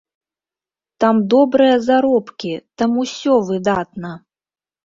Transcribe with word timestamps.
Там 1.03 1.19
добрыя 1.33 1.75
заробкі, 1.89 2.53
там 2.83 2.91
усё 3.05 3.37
выдатна! 3.51 4.11